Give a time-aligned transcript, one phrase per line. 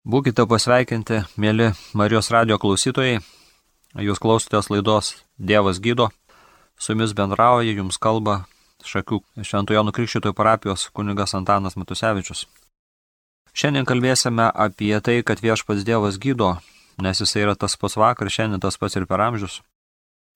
[0.00, 3.18] Būkite pasveikinti, mėly Marijos radio klausytojai.
[4.00, 6.06] Jūs klausotės laidos Dievas gydo.
[6.80, 8.46] Su jumis bendrauja, jums kalba
[8.80, 12.46] Šakių Šventojo Nukrikščitojo parapijos kunigas Antanas Matusevičius.
[13.52, 16.54] Šiandien kalbėsime apie tai, kad viešpats Dievas gydo,
[16.96, 19.60] nes jis yra tas pats vakar, šiandien tas pats ir per amžius.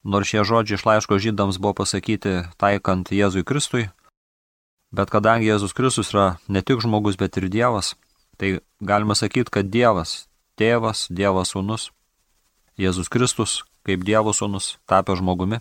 [0.04, 3.88] Nors šie žodžiai iš laiško žydams buvo pasakyti taikant Jėzui Kristui,
[4.92, 7.94] bet kadangi Jėzus Kristus yra ne tik žmogus, bet ir Dievas,
[8.36, 10.26] Tai galima sakyti, kad Dievas,
[10.60, 11.88] tėvas, Dievas sūnus,
[12.78, 15.60] Jėzus Kristus, kaip Dievo sūnus, tapė žmogumi,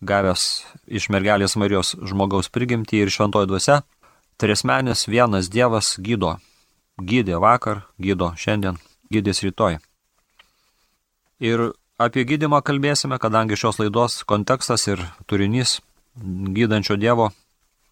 [0.00, 3.80] gavęs iš mergelės Marijos žmogaus prigimtį ir šventoji dvasia,
[4.40, 6.36] trismenis vienas Dievas gydo.
[6.96, 8.78] Gydė vakar, gydo šiandien,
[9.12, 9.76] gydės rytoj.
[11.44, 15.82] Ir apie gydimą kalbėsime, kadangi šios laidos kontekstas ir turinys
[16.16, 17.34] gydančio Dievo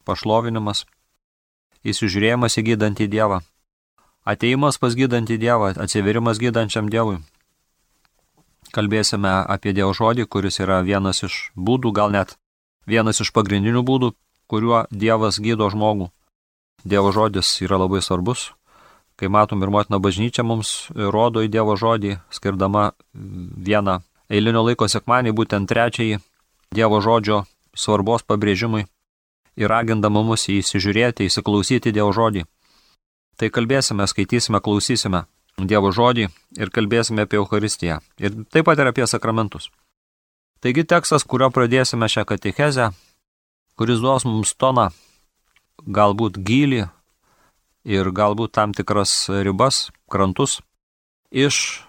[0.09, 0.87] pašlovinimas,
[1.85, 3.43] įsižiūrėjimas į gydantį Dievą
[4.25, 7.19] Ateimas pas gydantį Dievą, atsiverimas gydančiam Dievui.
[8.73, 12.39] Kalbėsime apie Dievo žodį, kuris yra vienas iš būdų, gal net
[12.89, 14.15] vienas iš pagrindinių būdų,
[14.49, 16.09] kuriuo Dievas gydo žmogų.
[16.85, 18.53] Dievo žodis yra labai svarbus.
[19.21, 24.01] Kai matom ir motina bažnyčia mums rodo į Dievo žodį, skirdama vieną
[24.33, 26.19] eilinio laiko sekmanį, būtent trečiąjį
[26.75, 27.45] Dievo žodžio
[27.77, 28.87] svarbos pabrėžimui
[29.61, 32.49] ir ragindama mus įsižiūrėti, įsiklausyti Dievo žodį.
[33.37, 36.27] Tai kalbėsime, skaitysime, klausysime Dievo žodį
[36.59, 38.01] ir kalbėsime apie Eucharistiją.
[38.19, 39.71] Ir taip pat ir apie sakramentus.
[40.65, 42.89] Taigi tekstas, kurio pradėsime šią katechezę,
[43.79, 44.89] kuris duos mums toną,
[45.87, 46.87] galbūt gilį
[47.85, 50.59] ir galbūt tam tikras ribas, krantus,
[51.31, 51.85] iš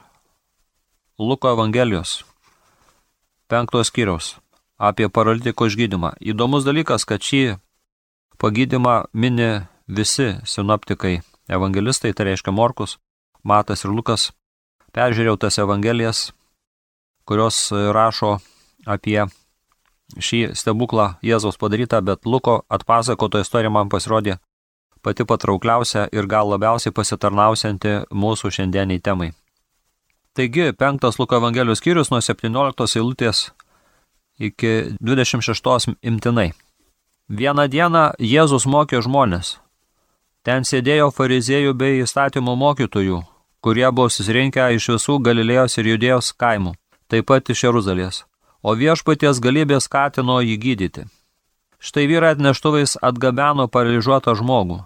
[1.18, 2.26] Luko Evangelijos,
[3.48, 4.36] penktos skyriaus,
[4.78, 6.18] apie paralitiko išgydymą.
[6.20, 7.56] Įdomus dalykas, kad šį
[8.38, 12.98] pagydymą mini visi sinoptikai evangelistai, tai reiškia Morkus,
[13.44, 14.32] Matas ir Lukas,
[14.96, 16.32] peržiūrėjau tas evangelijas,
[17.30, 18.40] kurios rašo
[18.86, 19.26] apie
[20.22, 24.38] šį stebuklą Jėzaus padarytą, bet Luko atpasakoto istorija man pasirodė
[25.06, 29.32] pati patraukliausia ir gal labiausiai pasitarnausianti mūsų šiandieniai temai.
[30.36, 33.50] Taigi, penktas Luko Evangelijos skyrius nuo 17 eilutės
[34.40, 36.52] iki 26 imtinai.
[37.30, 39.56] Vieną dieną Jėzus mokė žmonės,
[40.46, 43.24] Ten sėdėjo fariziejų bei įstatymų mokytojų,
[43.66, 46.76] kurie buvo susirinkę iš visų Galilėjos ir Judėjos kaimų,
[47.10, 48.20] taip pat iš Jeruzalės,
[48.62, 51.08] o viešpaties galybė skatino jį gydyti.
[51.82, 54.84] Štai vyrai atneštuvais atgabeno paralyžiuotą žmogų.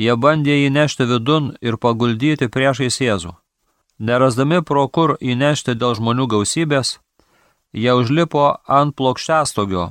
[0.00, 3.34] Jie bandė jį nešti vidun ir paguldyti priešais Jėzų.
[4.00, 6.96] Nerasdami pro kur įnešti dėl žmonių gausybės,
[7.76, 9.90] jie užlipo ant plokštestogio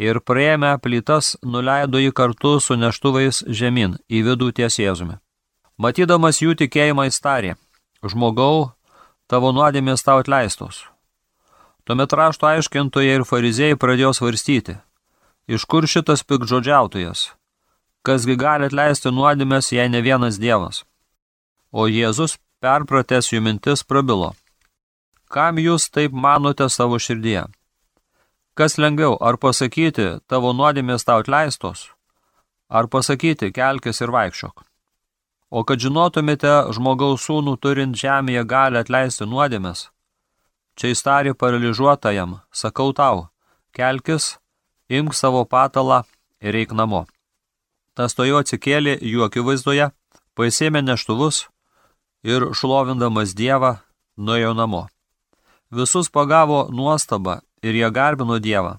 [0.00, 5.18] ir prieėmę plytas nuleido jį kartu su neštuvais žemyn į vidų ties Jėzumi.
[5.80, 7.56] Matydamas jų tikėjimą įstarė,
[8.04, 8.72] žmogau,
[9.28, 10.86] tavo nuodėmės tau atleistos.
[11.84, 14.78] Tuomet rašto aiškintojai ir fariziejai pradėjo svarstyti,
[15.48, 17.30] iš kur šitas pikdžodžiautojas,
[18.06, 20.84] kasgi gali atleisti nuodėmės, jei ne vienas Dievas.
[21.72, 24.34] O Jėzus, perpratęs jų mintis, prabilo,
[25.28, 27.48] kam jūs taip manote savo širdyje?
[28.54, 31.86] Kas lengviau, ar pasakyti, tavo nuodėmės tau atleistos,
[32.68, 34.64] ar pasakyti, kelkis ir vaikščiok.
[35.50, 39.88] O kad žinotumėte žmogaus sūnų turint žemėje gali atleisti nuodėmės,
[40.78, 43.28] čia įstari paralyžiuotajam, sakau tau,
[43.74, 44.36] kelkis,
[44.90, 46.04] imk savo patalą
[46.40, 47.06] ir eik namo.
[47.94, 49.90] Tas to jo atsikėlė jų akivaizdoje,
[50.38, 51.44] paisėmė neštuvus
[52.22, 53.76] ir šlovindamas Dievą
[54.16, 54.86] nuėjo namo.
[55.70, 58.76] Visus pagavo nuostaba ir jie garbino Dievą.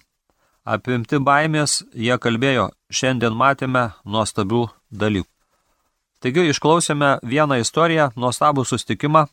[0.64, 5.30] Apimti baimės jie kalbėjo, šiandien matėme nuostabių dalykų.
[6.22, 9.26] Taigi išklausėme vieną istoriją, nuostabų sustikimą,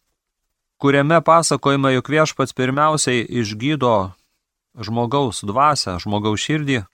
[0.80, 4.14] kuriame pasakojama, jog viešpats pirmiausiai išgydo
[4.78, 6.86] žmogaus dvasę, žmogaus širdį,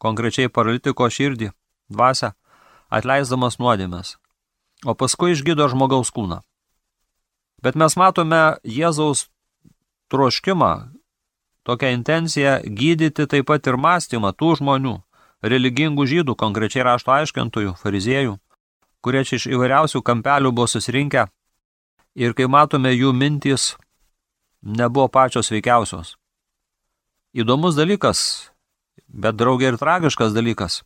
[0.00, 1.50] konkrečiai paralitiko širdį,
[1.92, 2.32] dvasę,
[2.88, 4.16] atleisdamas nuodėmės,
[4.88, 6.40] o paskui išgydo žmogaus kūną.
[7.60, 9.26] Bet mes matome Jėzaus
[10.08, 10.72] troškimą,
[11.68, 14.94] tokią intenciją gydyti taip pat ir mąstymą tų žmonių,
[15.44, 18.38] religingų žydų, konkrečiai rašto aiškintojų, fariziejų,
[19.04, 21.28] kurie iš įvairiausių kampelių buvo susirinkę
[22.16, 23.74] ir kai matome jų mintys,
[24.62, 26.16] nebuvo pačios veikiausios.
[27.36, 28.50] Įdomus dalykas,
[29.06, 30.80] bet draugiai ir tragiškas dalykas,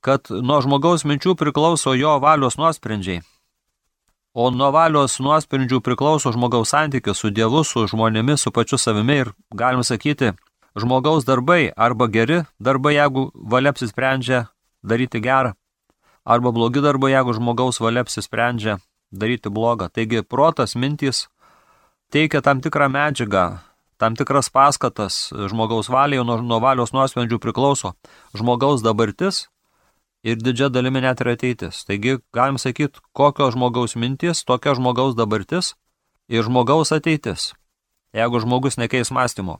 [0.00, 3.20] kad nuo žmogaus minčių priklauso jo valios nuosprendžiai.
[4.32, 9.30] O nuo valios nuosprendžių priklauso žmogaus santykis su Dievu, su žmonėmis, su pačiu savimi ir,
[9.52, 10.30] galim sakyti,
[10.72, 14.46] žmogaus darbai arba geri darbai, jeigu valia apsisprendžia
[14.80, 15.52] daryti gerą,
[16.24, 18.78] arba blogi darbai, jeigu žmogaus valia apsisprendžia
[19.12, 19.90] daryti blogą.
[19.92, 21.26] Taigi protas, mintys
[22.08, 23.60] teikia tam tikrą medžiagą,
[24.00, 27.92] tam tikras paskatas žmogaus valiai, nuo, nuo valios nuosprendžių priklauso
[28.32, 29.50] žmogaus dabartis
[30.22, 31.82] ir didžia dalimi net ir ateitis.
[31.86, 35.74] Taigi, galim sakyti, kokio žmogaus mintis, tokia žmogaus dabartis
[36.30, 37.52] ir žmogaus ateitis,
[38.14, 39.58] jeigu žmogus nekeis mąstymo.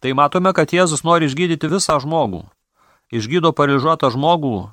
[0.00, 2.46] Tai matome, kad Jėzus nori išgydyti visą žmogų.
[3.12, 4.70] Išgydo paralyžiuotą žmogų,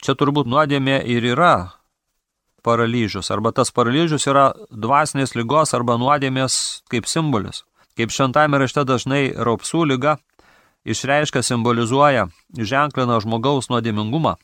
[0.00, 1.74] čia turbūt nuodėmė ir yra
[2.64, 7.64] paralyžius, arba tas paralyžius yra dvasinės lygos arba nuodėmės kaip simbolis.
[7.94, 10.16] Kaip šventame rašte dažnai raupsų lyga
[10.88, 14.38] išreiškia simbolizuoja, ženklina žmogaus nuodėmingumą.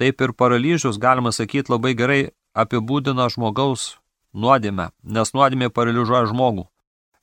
[0.00, 2.22] Taip ir paralyžius, galima sakyti, labai gerai
[2.56, 3.96] apibūdina žmogaus
[4.32, 6.66] nuodėmę, nes nuodėmė paralyžiuoja žmogų.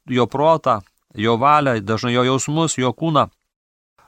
[0.10, 0.80] Jo protą,
[1.16, 3.28] jo valią, dažnai jo jausmus, jo kūną.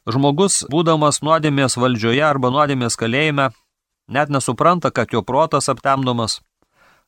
[0.10, 3.52] Žmogus, būdamas nuodėmės valdžioje arba nuodėmės kalėjime,
[4.08, 6.40] net nesupranta, kad jo protas aptemdomas,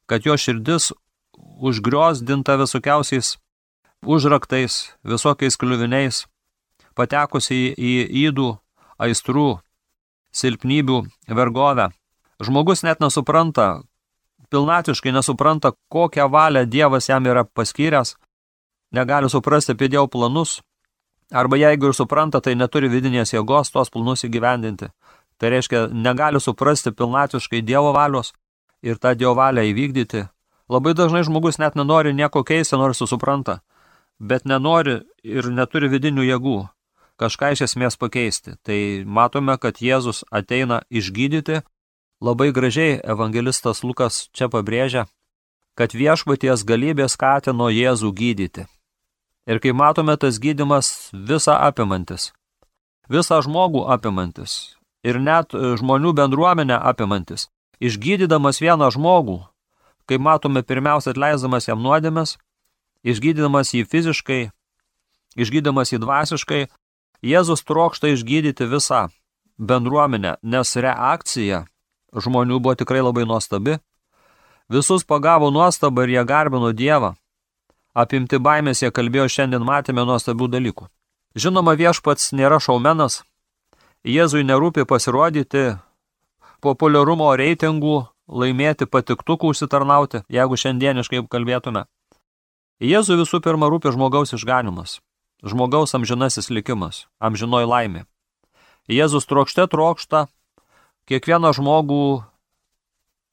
[0.06, 0.92] kad jo širdis
[1.62, 3.38] užgriozdinta visokiausiais
[4.06, 6.26] užraktais, visokiais kliuviniais,
[6.94, 7.94] patekusi į
[8.28, 8.50] įdų,
[9.02, 9.62] aistrų,
[10.34, 11.90] silpnybių vergovę.
[12.44, 13.84] Žmogus net nesupranta,
[14.50, 18.16] pilnatiškai nesupranta, kokią valią Dievas jam yra paskyręs,
[18.92, 20.62] negali suprasti apie Dievo planus,
[21.32, 24.92] arba jeigu ir supranta, tai neturi vidinės jėgos tos planus įgyvendinti.
[25.38, 28.34] Tai reiškia, negali suprasti pilnatiškai Dievo valios
[28.82, 30.28] ir tą Dievo valią įvykdyti.
[30.70, 33.60] Labai dažnai žmogus net nenori nieko keisti, nors susupranta,
[34.20, 36.58] bet nenori ir neturi vidinių jėgų
[37.24, 38.58] kažką iš esmės pakeisti.
[38.68, 41.64] Tai matome, kad Jėzus ateina išgydyti.
[42.24, 45.08] Labai gražiai evangelistas Lukas čia pabrėžia,
[45.76, 48.68] kad viešpaties galybė skatino Jėzų gydyti.
[49.44, 52.32] Ir kai matome, tas gydimas visą apimantis,
[53.12, 57.50] visą žmogų apimantis ir net žmonių bendruomenę apimantis,
[57.84, 59.42] išgydydamas vieną žmogų,
[60.08, 62.38] kai matome pirmiausia atleisdamas jam nuodėmės,
[63.04, 64.42] išgydydamas jį fiziškai,
[65.36, 66.62] išgydamas jį dvasiškai,
[67.24, 69.06] Jėzus trokšta išgydyti visą
[69.56, 71.62] bendruomenę, nes reakcija
[72.12, 73.78] žmonių buvo tikrai labai nuostabi.
[74.68, 77.14] Visus pagavo nuostabą ir jie garbino Dievą.
[77.96, 80.90] Apimti baimės jie kalbėjo šiandien matėme nuostabių dalykų.
[81.40, 83.22] Žinoma, viešpats nėra šaumenas.
[84.04, 85.78] Jėzui nerūpi pasirodyti
[86.60, 87.96] populiarumo reitingų,
[88.28, 91.88] laimėti patiktukų užsitarnauti, jeigu šiandieniškai kalbėtume.
[92.84, 95.00] Jėzui visų pirma rūpi žmogaus išganimas
[95.44, 98.06] žmogaus amžinasis likimas, amžinoji laimė.
[98.88, 100.28] Jėzus trokšte trokšta
[101.08, 102.24] kiekvieną žmogų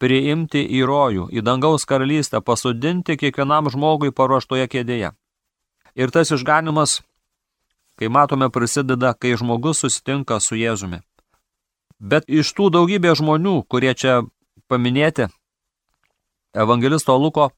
[0.00, 5.12] priimti į rojų, į dangaus karalystę, pasodinti kiekvienam žmogui paruoštoje kėdėje.
[5.94, 7.00] Ir tas išganimas,
[8.00, 11.02] kai matome, prasideda, kai žmogus susitinka su Jėzumi.
[12.00, 14.22] Bet iš tų daugybė žmonių, kurie čia
[14.72, 15.28] paminėti,
[16.56, 17.50] evangelisto Luko,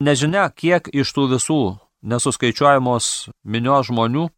[0.00, 1.60] nežinia, kiek iš tų visų
[2.04, 4.28] nesuskaičiuojamos minios žmonių,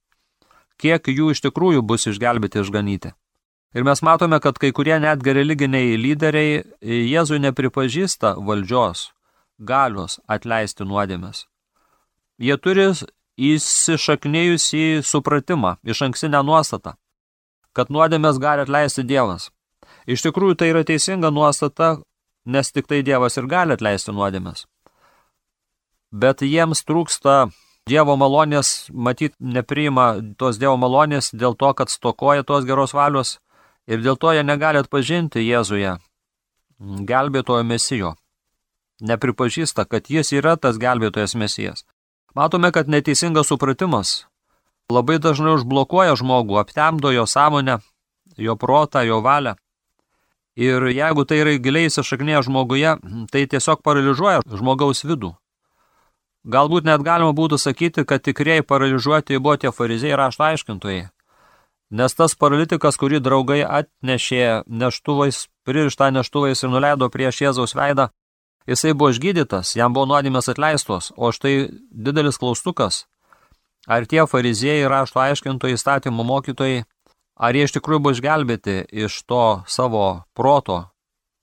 [0.81, 3.13] kiek jų iš tikrųjų bus išgelbėti išganyti.
[3.77, 9.11] Ir mes matome, kad kai kurie net religiniai lyderiai Jėzui nepripažįsta valdžios,
[9.59, 11.45] galios atleisti nuodėmės.
[12.41, 12.87] Jie turi
[13.37, 16.95] įsišaknėjusį supratimą, iš anksinę nuostatą,
[17.77, 19.51] kad nuodėmės gali atleisti Dievas.
[20.07, 21.99] Iš tikrųjų tai yra teisinga nuostata,
[22.47, 24.65] nes tik tai Dievas ir gali atleisti nuodėmės
[26.23, 27.47] bet jiems trūksta
[27.87, 33.37] Dievo malonės, matyt, nepriima tos Dievo malonės dėl to, kad stokoja tos geros valios
[33.87, 35.93] ir dėl to jie negali atpažinti Jėzuje,
[36.81, 38.17] gelbėtojo mesijo.
[39.07, 41.85] Nepripažįsta, kad jis yra tas gelbėtojas mesijas.
[42.35, 44.25] Matome, kad neteisingas supratimas
[44.91, 47.79] labai dažnai užblokuoja žmogų, aptemdo jo sąmonę,
[48.37, 49.55] jo protą, jo valią.
[50.57, 52.99] Ir jeigu tai yra giliai įsišaknėję žmoguje,
[53.31, 55.37] tai tiesiog paralyžuoja žmogaus vidų.
[56.47, 61.09] Galbūt net galima būtų sakyti, kad tikrieji paralyžiuoti buvo tie farizėjai rašto aiškintojai.
[61.91, 68.09] Nes tas paralitikas, kurį draugai atnešė neštuvais, pririštą neštuvais ir nuleido prieš Jėzaus veidą,
[68.67, 73.05] jisai buvo išgydytas, jam buvo nuodėmės atleistos, o štai didelis klaustukas.
[73.87, 76.83] Ar tie farizėjai rašto aiškintojai, įstatymų mokytojai,
[77.39, 80.85] ar jie iš tikrųjų buvo išgelbėti iš to savo proto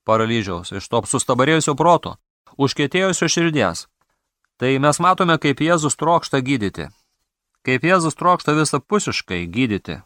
[0.08, 2.18] paralyžiaus, iš to sustabarėjusio proto,
[2.60, 3.88] užkėtėjusio širdies.
[4.64, 6.86] Tai mes matome, kaip Jėzus trokšta gydyti.
[7.68, 9.98] Kaip Jėzus trokšta visapusiškai gydyti.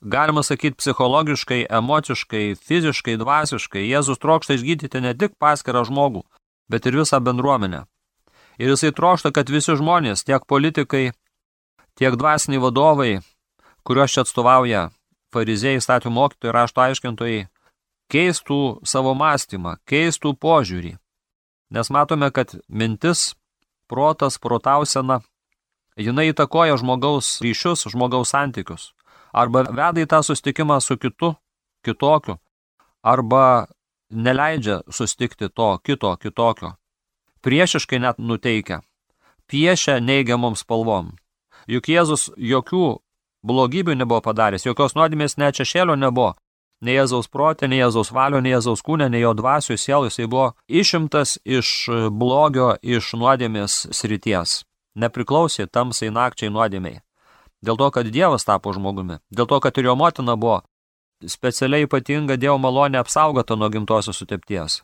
[0.00, 3.82] Galima sakyti psichologiškai, emociškai, fiziškai, dvasiškai.
[3.84, 6.22] Jėzus trokšta išgydyti ne tik paskirą žmogų,
[6.72, 7.82] bet ir visą bendruomenę.
[8.56, 11.10] Ir jisai trokšta, kad visi žmonės, tiek politikai,
[12.00, 13.10] tiek dvasiniai vadovai,
[13.84, 14.86] kuriuos čia atstovauja
[15.36, 17.44] farizėjai, statymų mokytojai, rašto aiškintojai,
[18.08, 20.94] keistų savo mąstymą, keistų požiūrį
[21.70, 23.34] Nes matome, kad mintis,
[23.88, 25.20] protas, protausena,
[25.96, 28.92] jinai įtakoja žmogaus ryšius, žmogaus santykius.
[29.32, 31.34] Arba veda į tą sustikimą su kitu,
[31.84, 32.38] kitokiu,
[33.02, 33.68] arba
[34.10, 36.74] neleidžia sustikti to kito, kitokio.
[37.40, 38.80] Priešiškai net nuteikia.
[39.48, 41.14] Piešia neigiamom spalvom.
[41.68, 42.98] Juk Jėzus jokių
[43.44, 46.34] blogybių nebuvo padaręs, jokios nuodėmės net šešėlio nebuvo.
[46.84, 50.52] Nei Jėzaus protė, nei Jėzaus valio, nei Jėzaus kūnė, nei jo dvasių sielų, jisai buvo
[50.70, 51.72] išimtas iš
[52.14, 54.62] blogio, iš nuodėmės srities.
[54.98, 57.00] Nepriklausė tamsai nakčiai nuodėmiai.
[57.62, 59.18] Dėl to, kad Dievas tapo žmogumi.
[59.34, 60.60] Dėl to, kad ir jo motina buvo
[61.26, 64.82] specialiai ypatinga Dievo malonė apsaugota nuo gimtosios sutepties.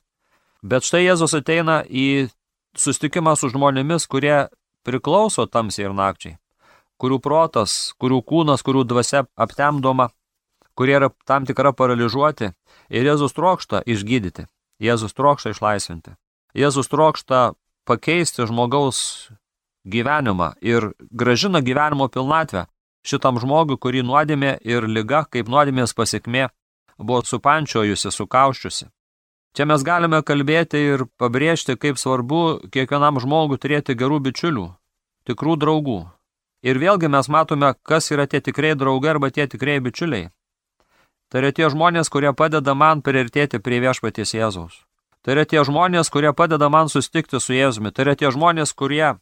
[0.66, 2.30] Bet štai Jėzus ateina į
[2.74, 4.48] sustikimą su žmonėmis, kurie
[4.82, 6.40] priklauso tamsiai ir nakčiai
[7.00, 10.08] kurių protas, kurių kūnas, kurių dvasia aptemdoma,
[10.78, 12.50] kurie yra tam tikra paralyžiuoti
[12.90, 14.46] ir Jėzus trokšta išgydyti,
[14.82, 16.16] Jėzus trokšta išlaisvinti.
[16.54, 17.54] Jėzus trokšta
[17.88, 19.30] pakeisti žmogaus
[19.84, 22.66] gyvenimą ir gražina gyvenimo pilnatvę
[23.04, 26.48] šitam žmogui, kurį nuodėmė ir lyga, kaip nuodėmės pasiekmė,
[26.98, 28.88] buvo supančiojusi, sukauščiusi.
[29.54, 34.66] Čia mes galime kalbėti ir pabrėžti, kaip svarbu kiekvienam žmogui turėti gerų bičiulių,
[35.28, 36.00] tikrų draugų,
[36.64, 40.30] Ir vėlgi mes matome, kas yra tie tikrai draugai arba tie tikrai bičiuliai.
[41.34, 44.76] Tai yra tie žmonės, kurie padeda man priartėti prie viešpaties Jėzaus.
[45.26, 47.90] Tai yra tie žmonės, kurie padeda man sustikti su Jėzumi.
[47.90, 49.16] Tai yra tie žmonės, kurie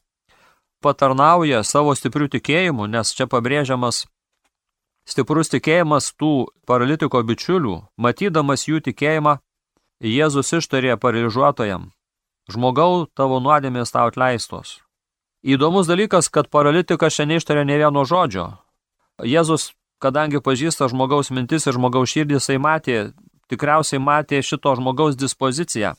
[0.85, 4.03] patarnauja savo stiprių tikėjimų, nes čia pabrėžiamas
[5.09, 9.39] stiprus tikėjimas tų paralitiko bičiulių, matydamas jų tikėjimą,
[10.05, 11.93] Jėzus ištarė paralyžiuotojam,
[12.53, 14.83] žmogau tavo nuodėmės tau atleistos.
[15.41, 18.51] Įdomus dalykas, kad paralitikas čia neištarė ne vieno žodžio.
[19.23, 22.97] Jėzus, kadangi pažįsta žmogaus mintis ir žmogaus širdį, jisai matė,
[23.53, 25.95] tikriausiai matė šito žmogaus dispoziciją.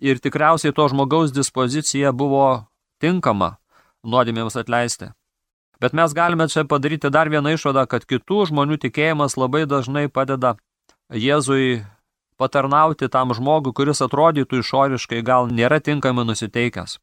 [0.00, 2.66] Ir tikriausiai to žmogaus dispozicija buvo
[3.00, 3.56] tinkama
[4.04, 5.12] nuodėmėms atleisti.
[5.80, 10.56] Bet mes galime čia padaryti dar vieną išvadą, kad kitų žmonių tikėjimas labai dažnai padeda
[11.10, 11.82] Jėzui
[12.40, 16.98] patarnauti tam žmogui, kuris atrodytų išoriškai gal nėra tinkamai nusiteikęs.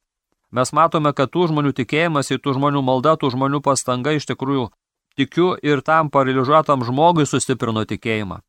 [0.51, 4.69] Mes matome, kad tų žmonių tikėjimas tų žmonių malda, tų žmonių pastanga iš tikrųjų
[5.17, 8.41] tikiu ir tam paralyžiuotam žmogui sustiprino tikėjimą.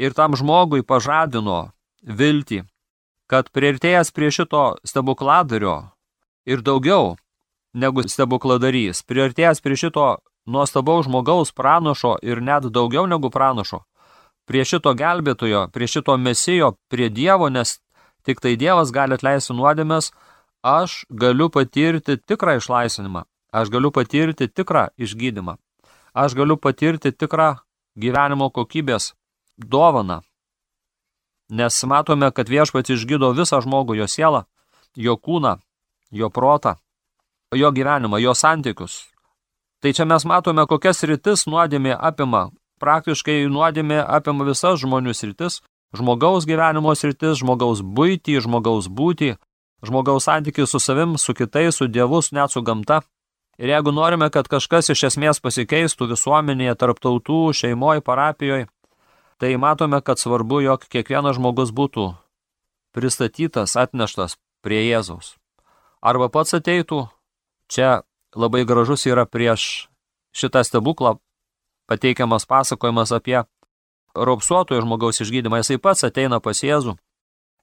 [0.00, 1.70] Ir tam žmogui pažadino
[2.02, 2.64] viltį,
[3.30, 5.76] kad prieartėjęs prie šito stebukladario
[6.48, 7.16] ir daugiau
[7.74, 10.08] negu stebukladarys, prieartėjęs prie šito
[10.46, 13.84] nuostabaus žmogaus pranašo ir net daugiau negu pranašo,
[14.48, 17.78] prie šito gelbėtojo, prie šito mesijo, prie Dievo, nes
[18.26, 20.10] tik tai Dievas gali atleisti nuodėmės,
[20.66, 25.56] aš galiu patirti tikrą išlaisvinimą, aš galiu patirti tikrą išgydymą,
[26.14, 27.54] aš galiu patirti tikrą
[27.96, 29.14] gyvenimo kokybės
[29.56, 30.20] dovaną.
[31.50, 34.44] Nes matome, kad viešpats išgydo visą žmogų, jo sielą,
[34.94, 35.58] jo kūną,
[36.10, 36.76] jo protą,
[37.54, 39.10] jo gyvenimą, jo santykius.
[39.82, 42.50] Tai čia mes matome, kokias rytis nuodėmė apima.
[42.80, 45.60] Praktiškai nuodėmė apima visas žmonių sritis,
[45.96, 49.34] žmogaus gyvenimo sritis, žmogaus būtį, žmogaus būtį,
[49.84, 53.00] žmogaus santykius su savim, su kitais, su dievus, net su gamta.
[53.60, 58.70] Ir jeigu norime, kad kažkas iš esmės pasikeistų visuomenėje, tarp tautų, šeimoje, parapijoje,
[59.36, 62.06] tai matome, kad svarbu, jog kiekvienas žmogus būtų
[62.96, 65.34] pristatytas, atneštas prie Jėzaus.
[66.00, 67.02] Arba pats ateitų,
[67.68, 68.00] čia
[68.32, 69.90] labai gražus yra prieš
[70.32, 71.18] šitą stebuklą
[71.90, 73.42] pateikiamas pasakojimas apie
[74.14, 75.60] raupsuotojų žmogaus išgydymą.
[75.60, 76.96] Jisai pats ateina pas Jėzų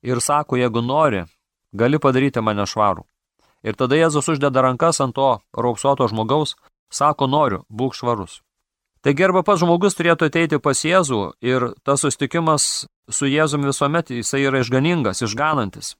[0.06, 1.26] ir sako, jeigu nori,
[1.74, 3.08] gali padaryti mane švarų.
[3.66, 6.56] Ir tada Jėzus uždeda rankas ant to raupsuoto žmogaus,
[6.94, 8.42] sako noriu, būk švarus.
[9.02, 14.44] Taigi arba pats žmogus turėtų ateiti pas Jėzų ir tas sustikimas su Jėzumi visuomet jisai
[14.50, 15.96] yra išganingas, išganantis.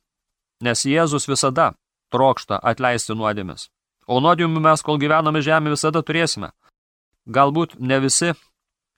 [0.62, 1.74] Nes Jėzus visada
[2.12, 3.70] trokšta atleisti nuodėmis.
[4.08, 6.52] O nuodėmių mes, kol gyvename žemė, visada turėsime.
[7.28, 8.34] Galbūt ne visi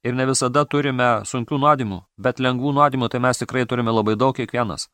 [0.05, 4.35] ir ne visada turime sunkių nuodėmių, bet lengvų nuodėmių tai mes tikrai turime labai daug
[4.37, 4.87] kiekvienas.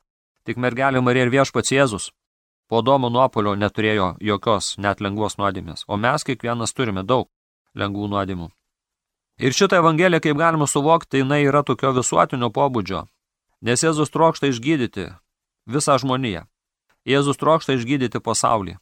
[0.47, 2.11] Tik mergelė Marija ir viešpats Jėzus
[2.69, 7.29] po Domo nuopolio neturėjo jokios net lengvos nuodėmės, o mes kiekvienas turime daug
[7.75, 8.49] lengvų nuodėmų.
[9.37, 13.03] Ir šitą evangeliją, kaip galima suvokti, jinai yra tokio visuotinio pobūdžio,
[13.61, 15.09] nes Jėzus trokšta išgydyti
[15.67, 16.45] visą žmoniją.
[17.05, 18.77] Jėzus trokšta išgydyti pasaulį.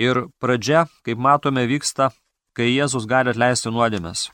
[0.00, 2.12] Ir pradžia, kaip matome, vyksta,
[2.56, 4.30] kai Jėzus gali atleisti nuodėmės.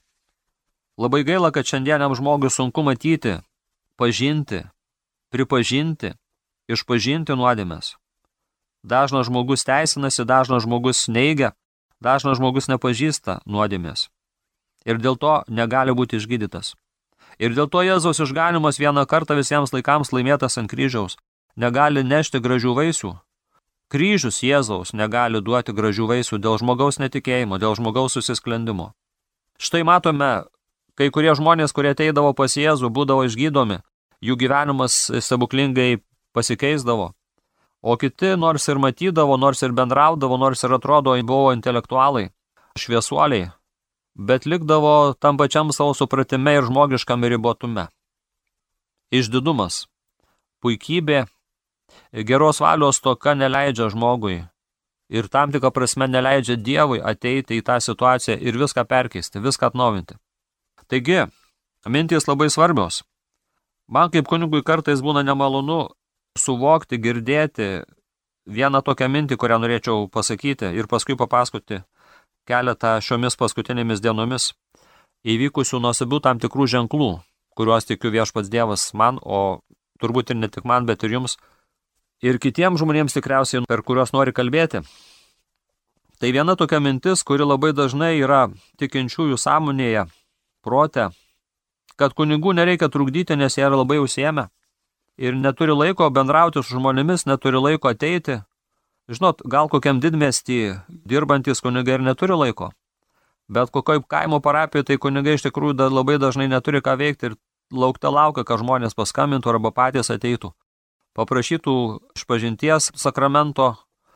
[0.99, 3.39] Labai gaila, kad šiandieniam žmogui sunku matyti,
[3.99, 4.65] pažinti,
[5.33, 6.13] pripažinti
[6.69, 7.97] išpažinti nuodėmės.
[8.89, 11.53] Dažnas žmogus teisinasi, dažnas žmogus neigia,
[12.01, 14.09] dažnas žmogus nepažįsta nuodėmės.
[14.89, 16.73] Ir dėl to negali būti išgydytas.
[17.37, 21.19] Ir dėl to Jėzaus išganimas vieną kartą visiems laikams laimėtas ant kryžiaus
[21.59, 23.13] negali nešti gražių vaisių.
[23.93, 28.93] Kryžius Jėzaus negali duoti gražių vaisių dėl žmogaus netikėjimo, dėl žmogaus susisklendimo.
[29.59, 30.47] Štai matome,
[30.95, 33.81] kai kurie žmonės, kurie ateidavo pas Jėzų, būdavo išgydomi,
[34.23, 35.99] jų gyvenimas stebuklingai
[36.37, 37.18] pasikeisdavo.
[37.83, 42.31] O kiti nors ir matydavo, nors ir bendraudavo, nors ir atrodo buvo intelektualai,
[42.77, 43.51] šviesuoliai,
[44.15, 47.87] bet likdavo tam pačiam savo supratime ir žmogiškam ribotume.
[49.15, 49.87] Išdidumas,
[50.61, 51.27] puikybė,
[52.13, 54.43] geros valios toka neleidžia žmogui
[55.09, 60.19] ir tam tikrą prasme neleidžia Dievui ateiti į tą situaciją ir viską perkeisti, viską atnaujinti.
[60.89, 61.25] Taigi,
[61.87, 63.03] mintys labai svarbios.
[63.89, 65.89] Man kaip kunigui kartais būna nemalonu
[66.39, 67.69] suvokti, girdėti
[68.49, 71.83] vieną tokią mintį, kurią norėčiau pasakyti ir paskui papasakoti
[72.49, 74.53] keletą šiomis paskutinėmis dienomis
[75.29, 77.11] įvykusių nuosabių tam tikrų ženklų,
[77.59, 79.61] kuriuos tikiu viešpats Dievas man, o
[80.01, 81.37] turbūt ir ne tik man, bet ir jums,
[82.23, 84.85] ir kitiems žmonėms tikriausiai, per kuriuos nori kalbėti.
[86.19, 88.49] Tai viena tokia mintis, kuri labai dažnai yra
[88.81, 90.09] tikinčiųjų sąmonėje,
[90.67, 91.11] prote,
[91.99, 94.49] kad kunigų nereikia trukdyti, nes jie yra labai užsiemę
[95.19, 98.41] ir neturi laiko bendrauti su žmonėmis, neturi laiko ateiti,
[99.09, 102.67] Žinot, gal kokiam didmestį dirbantis kunigai ir neturi laiko,
[103.49, 107.37] bet kokioj kaimo parapijoje tai kunigai iš tikrųjų da, labai dažnai neturi ką veikti ir
[107.73, 110.51] laukta laukia, kad žmonės paskambintų arba patys ateitų,
[111.17, 111.77] paprašytų
[112.21, 113.71] išpažinties sakramento,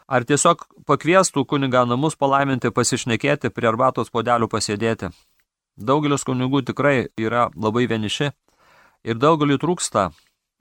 [0.05, 5.09] ar tiesiog pakviestų kunigą namus palaiminti, pasišnekėti, prie arbatos podelių pasėdėti.
[5.81, 8.29] Daugelis kunigų tikrai yra labai vieniši
[9.09, 10.11] ir daugeliu trūksta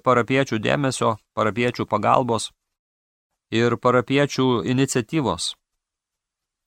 [0.04, 2.52] parapiečių dėmesio, parapiečių pagalbos
[3.52, 5.54] ir parapiečių iniciatyvos.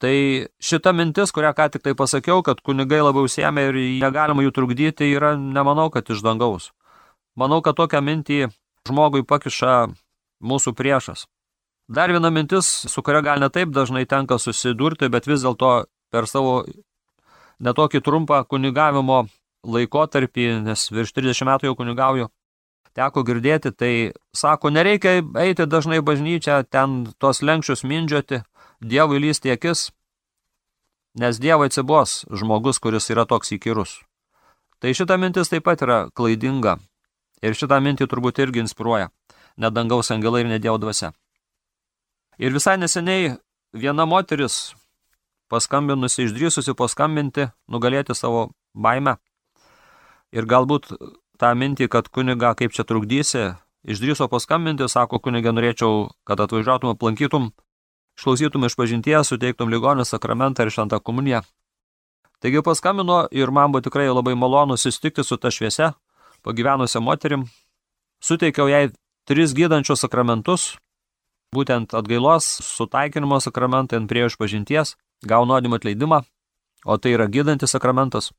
[0.03, 0.17] Tai
[0.61, 5.13] šita mintis, kurią ką tik tai pasakiau, kad kunigai labiau siemė ir negalima jų trukdyti,
[5.17, 6.73] yra nemanau, kad iš dangaus.
[7.39, 8.41] Manau, kad tokią mintį
[8.89, 9.77] žmogui pakiša
[10.45, 11.25] mūsų priešas.
[11.89, 15.73] Dar viena mintis, su kuria gal ne taip dažnai tenka susidurti, bet vis dėlto
[16.13, 16.65] per savo
[17.65, 19.25] netokį trumpą kunigavimo
[19.65, 22.29] laikotarpį, nes virš 30 metų jau kunigauju,
[22.95, 23.93] teko girdėti, tai
[24.37, 28.43] sako, nereikia eiti dažnai bažnyčią, ten tos lenkščius mindžioti,
[28.85, 29.89] Dievui lysti akis,
[31.17, 34.03] nes Dievui atsibos žmogus, kuris yra toks įkyrus.
[34.83, 36.77] Tai šita mintis taip pat yra klaidinga
[37.41, 39.09] ir šitą mintį turbūt irgi inspiruoja,
[39.57, 41.15] nedangaus angelai ir nedievo dvasia.
[42.37, 43.37] Ir visai neseniai
[43.73, 44.75] viena moteris,
[45.49, 49.17] paskambinusi, išdrysusi paskambinti, nugalėti savo baimę
[50.35, 50.91] ir galbūt
[51.41, 57.51] tą mintį, kad kuniga kaip čia trukdysi, išdryso paskambinti, sako kuniga, norėčiau, kad atvažiuotum, aplankytum,
[58.19, 61.43] išklausytum iš pažinties, suteiktum ligonį sakramentą ir šventą komuniją.
[62.45, 65.93] Taigi paskambino ir man buvo tikrai labai malonu susitikti su ta šviese,
[66.45, 67.47] pagyvenusią moterim.
[68.21, 68.91] Suteikiau jai
[69.29, 70.75] tris gydančius sakramentus,
[71.57, 76.23] būtent atgailos, sutaikinimo sakramentą ant prie išpažinties, gau nuodimą atleidimą,
[76.85, 78.33] o tai yra gydantis sakramentas.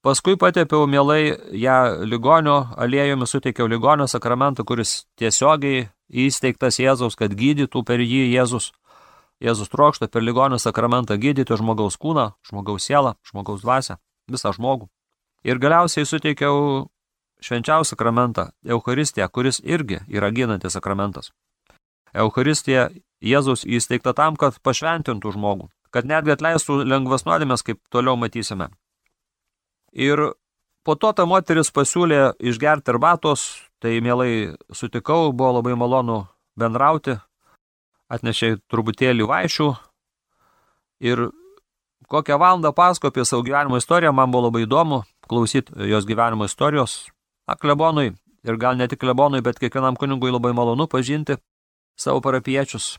[0.00, 7.82] Paskui patėpiau mielai ją ligonio aliejumi, suteikiau ligonio sakramentą, kuris tiesiogiai įsteigtas Jėzaus, kad gydytų
[7.84, 8.70] per jį Jėzus.
[9.44, 13.98] Jėzus trokšta per ligonio sakramentą gydyti žmogaus kūną, žmogaus sielą, žmogaus dvasę,
[14.32, 14.88] visą žmogų.
[15.44, 16.88] Ir galiausiai suteikiau
[17.44, 21.28] švenčiausią sakramentą, Eucharistiją, kuris irgi yra gydantis sakramentas.
[22.16, 22.88] Eucharistija
[23.20, 28.72] Jėzus įsteigta tam, kad pašventintų žmogų, kad netgi atleistų lengvas nuodėmės, kaip toliau matysime.
[29.92, 30.32] Ir
[30.86, 36.22] po to ta moteris pasiūlė išgerti arbatos, tai mielai sutikau, buvo labai malonu
[36.58, 37.16] bendrauti,
[38.10, 39.68] atnešė truputėlį vaišių
[41.00, 41.30] ir
[42.10, 47.06] kokią valandą pasako apie savo gyvenimo istoriją, man buvo labai įdomu klausyti jos gyvenimo istorijos.
[47.46, 48.12] A, klebonui
[48.46, 51.38] ir gal ne tik klebonui, bet kiekvienam kunigui labai malonu pažinti
[51.98, 52.96] savo parapiečius.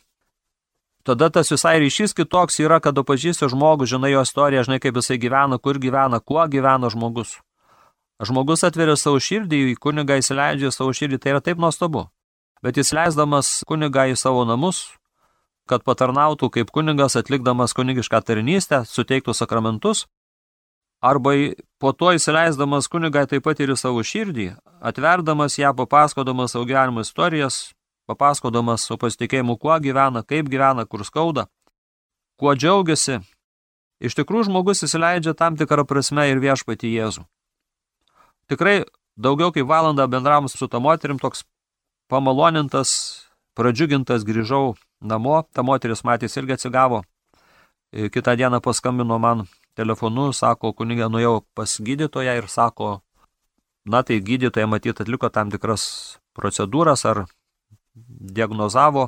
[1.04, 5.18] Tada tas visai ryšys kitoks yra, kada pažįsti žmogų, žinai jo istoriją, žinai kaip jisai
[5.18, 7.40] gyvena, kur gyvena, kuo gyvena žmogus.
[8.22, 12.06] Žmogus atveria savo širdį, į kunigą įsileidžia savo širdį, tai yra taip nuostabu.
[12.62, 14.92] Bet jis leisdamas kunigą į savo namus,
[15.66, 20.06] kad patarnautų kaip kunigas, atlikdamas kunigišką tarnystę, suteiktų sakramentus,
[21.02, 21.34] arba
[21.82, 24.52] po to įsileisdamas kunigą taip pat ir į savo širdį,
[24.86, 27.72] atverdamas ją, papasakodamas savo gyvenimo istorijas,
[28.10, 31.48] papasakodamas su pasitikėjimu, kuo gyvena, kaip gyvena, kur skauda,
[32.40, 33.20] kuo džiaugiasi,
[34.02, 37.26] iš tikrųjų žmogus įsileidžia tam tikrą prasme ir viešpatį Jėzų.
[38.52, 38.82] Tikrai
[39.16, 41.46] daugiau kaip valandą bendravom su ta moterim, toks
[42.12, 47.04] pamalonintas, pradžiugintas grįžau namo, ta moteris matys irgi atsigavo,
[47.92, 53.02] kitą dieną paskambino man telefonu, sako, kunigė, nuėjau pas gydytoją ir sako,
[53.86, 57.26] na tai gydytoja matyt atliko tam tikras procedūras ar
[57.96, 59.08] diagnozavo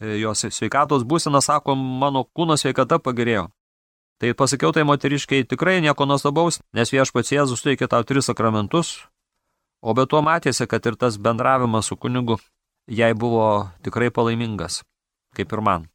[0.00, 3.48] e, jos sveikatos būseną, sako, mano kūno sveikata pagerėjo.
[4.20, 8.98] Tai pasakiau tai moteriškai tikrai nieko nuostabaus, nes viešpats Jėzus teikė tau tris sakramentus,
[9.80, 12.36] o be to matėsi, kad ir tas bendravimas su kunigu
[12.90, 14.82] jai buvo tikrai palaimingas,
[15.36, 15.88] kaip ir man.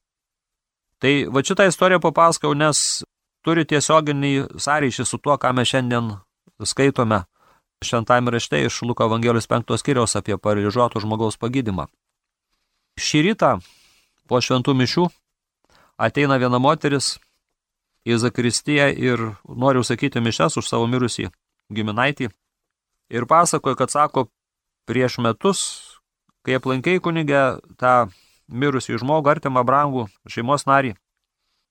[0.97, 3.03] Tai va šitą istoriją papasakau, nes
[3.45, 6.15] turi tiesioginį sąryšį su tuo, ką mes šiandien
[6.65, 7.21] skaitome
[7.85, 11.87] šventame rašte iš Luko Evangelijos 5 skyriaus apie paralyžiuoto žmogaus pagydymą.
[12.97, 13.51] Šį rytą
[14.27, 15.05] po šventų mišių
[15.97, 17.15] ateina viena moteris
[18.05, 21.29] į Zakristiją ir noriu sakyti mišes už savo mirusį
[21.73, 22.29] giminaitį.
[23.09, 24.27] Ir pasakoja, kad sako,
[24.89, 25.59] prieš metus,
[26.45, 28.07] kai aplankiai kunigę tą
[28.49, 30.93] mirusį žmogų, artimą brangų šeimos narį,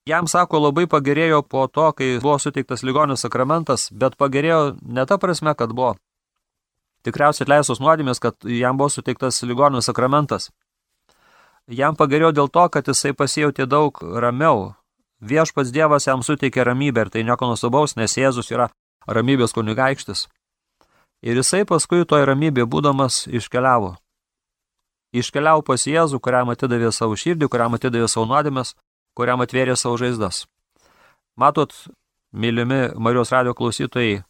[0.09, 5.19] jam sako labai pagerėjo po to, kai buvo suteiktas ligonis sakramentas, bet pagerėjo ne ta
[5.19, 5.95] prasme, kad buvo
[7.05, 10.51] tikriausiai atleistos nuodėmės, kad jam buvo suteiktas ligonis sakramentas.
[11.69, 14.75] Jam pagerėjo dėl to, kad jisai pasijauti daug ramiau,
[15.21, 18.69] viešpats Dievas jam suteikė ramybę ir tai nieko nusabaus, nes Jėzus yra
[19.09, 20.27] ramybės kunigaikštis.
[21.25, 23.95] Ir jisai paskui toj ramybė būdamas iškeliavo.
[25.15, 28.75] Iškeliavo pas Jėzų, kuriam atidavė savo širdį, kuriam atidavė savo nuodėmės,
[29.17, 30.45] kuriam atvėrė savo žaizdas.
[31.39, 31.73] Matot,
[32.35, 34.25] mylimi Marijos radio klausytojai,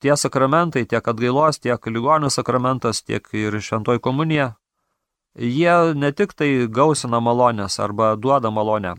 [0.00, 4.52] tie sakramentai, tiek atgailos, tiek ligonių sakramentas, tiek ir šventoji komunija,
[5.38, 8.96] jie ne tik tai gausina malonės arba duoda malonę,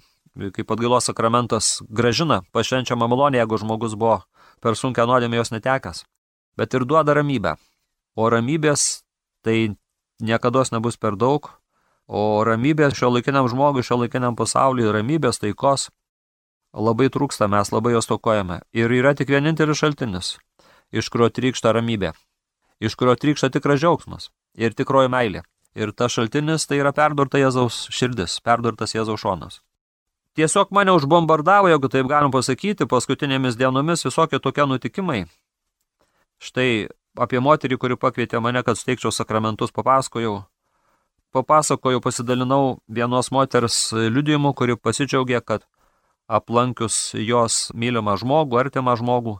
[0.56, 4.22] kaip atgailos sakramentas gražina pašvenčiamą malonę, jeigu žmogus buvo
[4.64, 6.04] per sunkę nuodėmę jos netekęs,
[6.58, 7.56] bet ir duoda ramybę.
[8.16, 9.04] O ramybės
[9.44, 9.76] tai
[10.20, 11.48] niekada nebus per daug,
[12.08, 15.90] o ramybės šio laikiniam žmogui, šio laikiniam pasauliui, ramybės, taikos
[16.74, 18.62] labai trūksta, mes labai jos tokojame.
[18.74, 20.38] Ir yra tik vienintelis šaltinis,
[20.92, 22.14] iš kurio trykšta ramybė,
[22.80, 25.46] iš kurio trykšta tikras džiaugsmas ir tikroji meilė.
[25.78, 29.60] Ir ta šaltinis tai yra perdurta Jėzaus širdis, perdurtas Jėzaus šonas.
[30.38, 35.24] Tiesiog mane užbombardavo, jeigu taip galim pasakyti, paskutinėmis dienomis visokie tokie nutikimai.
[36.42, 36.88] Štai
[37.20, 40.40] apie moterį, kuri pakvietė mane, kad steigčiau sakramentus, papasakojau.
[41.36, 45.68] Papasakojau, pasidalinau vienos moters liudijimu, kuri pasidžiaugė, kad
[46.30, 49.38] aplankius jos mylimą žmogų, artimą žmogų,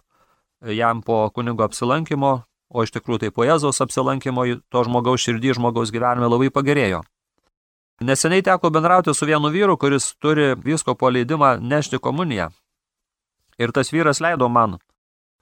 [0.62, 5.94] jam po kunigo apsilankimo, o iš tikrųjų tai po Jėzaus apsilankimo to žmogaus širdį žmogaus
[5.94, 7.02] gyvenime labai pagerėjo.
[8.00, 12.50] Neseniai teko bendrauti su vienu vyru, kuris turi visko leidimą nešti komuniją.
[13.60, 14.78] Ir tas vyras leido man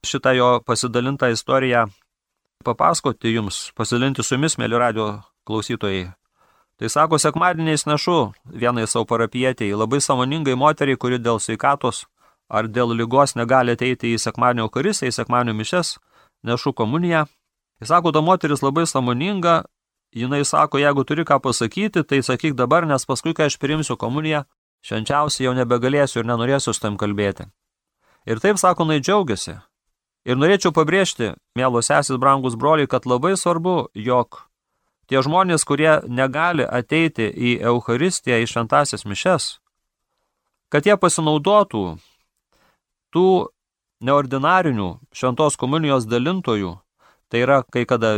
[0.05, 1.87] šitą jo pasidalintą istoriją
[2.63, 6.07] papasakoti jums, pasidalinti su jumis, mėly radio klausytojai.
[6.77, 8.17] Tai sako, sekmadieniais nešu
[8.53, 12.05] vienai savo parapietėjai, labai samoningai moteriai, kuri dėl sveikatos
[12.49, 15.97] ar dėl lygos negali ateiti į sekmadienio karisą, į sekmadienio mišes,
[16.47, 17.25] nešu komuniją.
[17.81, 19.63] Jis sako, ta moteris labai samoninga,
[20.15, 24.45] jinai sako, jeigu turi ką pasakyti, tai sakyk dabar, nes paskui, kai aš priimsiu komuniją,
[24.87, 27.49] šiandžiausiai jau nebegalėsiu ir nenorėsiu su tam kalbėti.
[28.27, 29.59] Ir taip sako, jinai džiaugiasi.
[30.27, 34.41] Ir norėčiau pabrėžti, mėlos sesis brangus broliai, kad labai svarbu, jog
[35.07, 39.45] tie žmonės, kurie negali ateiti į Eucharistiją, į šventasias mišes,
[40.67, 41.85] kad jie pasinaudotų
[43.17, 43.29] tų
[44.05, 46.77] neordinarinių šventos komunijos dalintojų
[47.27, 48.13] Tai yra, kai kada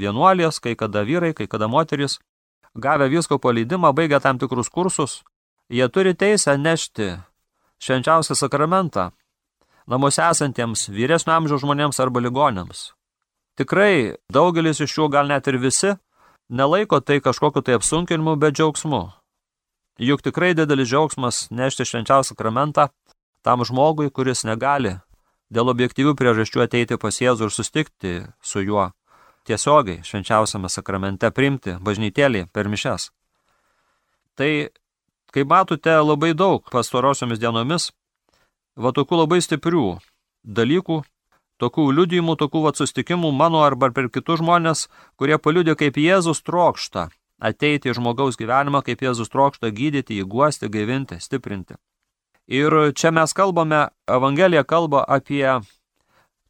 [0.00, 2.16] vienuolės, kai kada vyrai, kai kada moteris,
[2.74, 5.20] gavę visko paleidimą, baigę tam tikrus kursus,
[5.68, 7.10] jie turi teisę nešti
[7.84, 9.10] švenčiausią sakramentą
[9.86, 12.94] namuose esantiems vyresnio amžiaus žmonėms arba ligonėms.
[13.60, 15.92] Tikrai daugelis iš jų, gal net ir visi,
[16.48, 19.02] nelaiko tai kažkokiu tai apsunkinimu, bet džiaugsmu.
[20.00, 22.88] Juk tikrai didelis džiaugsmas nešti švenčiausią sakramentą
[23.44, 24.96] tam žmogui, kuris negali
[25.52, 28.90] dėl objektyvių priežasčių ateiti pas Jėzų ir sustikti su juo
[29.44, 33.10] tiesiogiai švenčiausiame sakramente primti bažnytėlį per mišes.
[34.34, 34.50] Tai,
[35.34, 37.90] kaip matote, labai daug pastarosiomis dienomis,
[38.74, 39.86] va tokių labai stiprių
[40.44, 41.02] dalykų,
[41.62, 44.88] tokių liudijimų, tokių va sustikimų mano arba per kitus žmonės,
[45.20, 47.10] kurie paliudė, kaip Jėzus trokšta
[47.44, 51.76] ateiti į žmogaus gyvenimą, kaip Jėzus trokšta gydyti, įguosti, gaivinti, stiprinti.
[52.46, 55.60] Ir čia mes kalbame, Evangelija kalba apie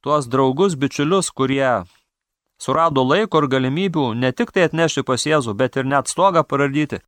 [0.03, 1.85] tuos draugus, bičiulius, kurie
[2.59, 6.99] surado laiko ir galimybių ne tik tai atnešti pas Jėzų, bet ir net stogą paradyti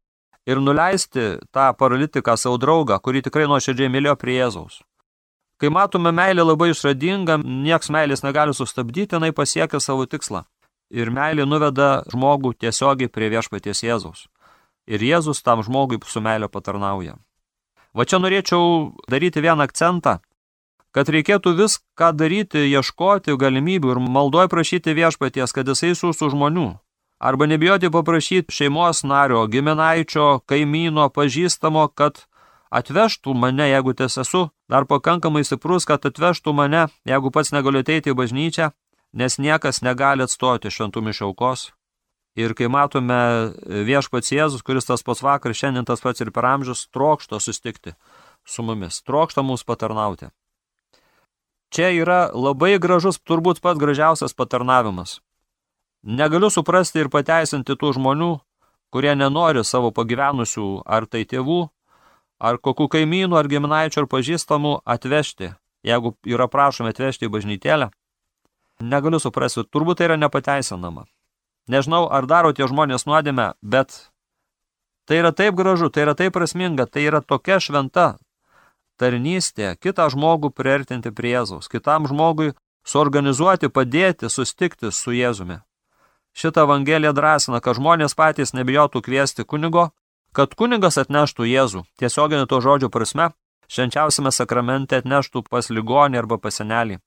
[0.46, 4.80] ir nuleisti tą paralitiką savo draugą, kurį tikrai nuoširdžiai mylėjo prie Jėzaus.
[5.58, 10.44] Kai matome meilę labai išradingą, nieks meilės negali sustabdyti, jinai pasiekia savo tikslą.
[10.92, 14.26] Ir meilė nuveda žmogų tiesiogiai prie viešpaties Jėzaus.
[14.86, 17.16] Ir Jėzus tam žmogui su meilė patarnauja.
[17.96, 20.18] Va čia norėčiau daryti vieną akcentą,
[20.92, 26.68] kad reikėtų viską daryti, ieškoti galimybių ir maldoj prašyti viešpaties, kad jisai siūstų žmonių,
[27.18, 32.26] Arba nebijoti paprašyti šeimos nario, giminaičio, kaimyno, pažįstamo, kad
[32.68, 38.12] atvežtų mane, jeigu ties esu dar pakankamai stiprus, kad atvežtų mane, jeigu pats negaliu ateiti
[38.12, 38.68] į bažnyčią,
[39.16, 41.70] nes niekas negali atstoti šventų mišiaukos.
[42.36, 43.16] Ir kai matome
[43.64, 47.94] viešpats Jėzus, kuris tas pats vakar, šiandien tas pats ir per amžius, trokšto sustikti
[48.44, 50.28] su mumis, trokšta mums patarnauti.
[51.72, 55.20] Čia yra labai gražus, turbūt pats gražiausias patarnavimas.
[56.06, 58.36] Negaliu suprasti ir pateisinti tų žmonių,
[58.94, 61.64] kurie nenori savo pagyvenusių ar tai tėvų,
[62.38, 67.90] ar kokių kaimynų, ar giminaičių, ar pažįstamų atvežti, jeigu yra prašomi atvežti į bažnytėlę.
[68.84, 71.06] Negaliu suprasti, turbūt tai yra nepateisinama.
[71.66, 73.96] Nežinau, ar daro tie žmonės nuodėmę, bet
[75.06, 78.14] tai yra taip gražu, tai yra taip prasminga, tai yra tokia šventa
[79.00, 82.54] tarnystė, kitą žmogų priartinti prie Jėzaus, kitam žmogui
[82.86, 85.60] suorganizuoti, padėti, sustikti su Jėzumi.
[86.36, 89.90] Šitą evangeliją drąsina, kad žmonės patys nebijotų kviesti kunigo,
[90.36, 93.30] kad kunigas atneštų Jėzų, tiesioginį to žodžio prasme,
[93.72, 97.00] švenčiausiame sakramente atneštų pas ligonį arba pas senelį.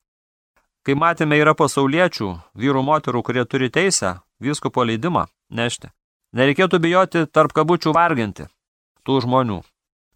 [0.88, 5.92] Kai matėme, yra pasauliečių, vyrų moterų, kurie turi teisę, vyskupo leidimą nešti.
[6.34, 8.48] Nereikėtų bijoti tarp kabučių varginti
[9.04, 9.64] tų žmonių,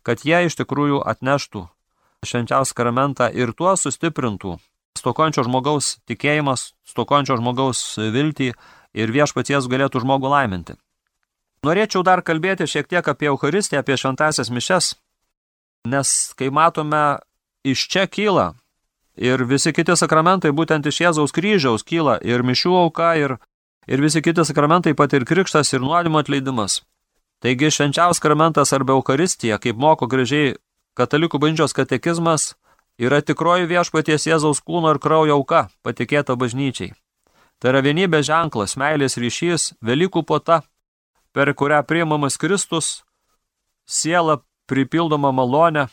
[0.05, 1.65] kad jie iš tikrųjų atneštų
[2.23, 4.59] švenčiausią sakramentą ir tuo sustiprintų
[5.03, 8.53] stokončio žmogaus tikėjimas, stokončio žmogaus viltį
[8.93, 10.77] ir viešpaties galėtų žmogų laiminti.
[11.63, 14.93] Norėčiau dar kalbėti šiek tiek apie Eucharistiją, apie šventasias mišes,
[15.87, 17.19] nes kai matome,
[17.63, 18.53] iš čia kyla
[19.15, 23.37] ir visi kiti sakramentai būtent iš Jėzaus kryžiaus kyla ir mišių auka ir,
[23.87, 26.81] ir visi kiti sakramentai pat ir krikštas ir nuodimo atleidimas.
[27.43, 30.55] Taigi švenčiaus sakramentas arba Eucharistija, kaip moko gražiai
[30.95, 32.53] katalikų bažnyčios katekizmas,
[32.97, 36.93] yra tikroji viešpaties Jėzaus kūno ir kraujo auka, patikėta bažnyčiai.
[37.59, 40.61] Tai yra vienybės ženklas, meilės ryšys, Velykų pota,
[41.33, 43.03] per kurią priimamas Kristus,
[43.85, 45.87] siela pripildoma malonė,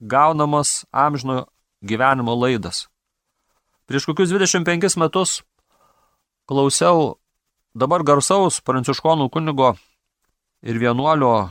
[0.00, 1.44] gaunamas amžino
[1.82, 2.88] gyvenimo laidas.
[3.86, 5.40] Prieš kokius 25 metus
[6.46, 7.16] klausiau
[7.74, 9.74] dabar garsaus pranciškonų kunigo
[10.62, 11.50] ir vienuolio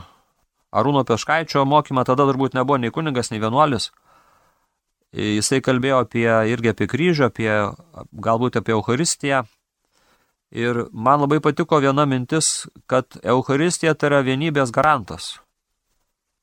[0.70, 3.90] Arūno Peškaičio mokymą, tada turbūt nebuvo nei kunigas, nei vienuolis.
[5.10, 7.50] Jisai kalbėjo apie, irgi apie kryžių, apie,
[8.14, 9.42] galbūt apie Eucharistiją.
[10.54, 15.40] Ir man labai patiko viena mintis, kad Eucharistija tai yra vienybės garantas.